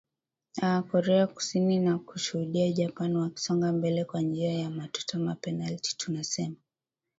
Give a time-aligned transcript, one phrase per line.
[0.61, 6.55] aa korea kusini na kushudia japan wakisonga mbele kwa njia ya matuta mapenalti tunasema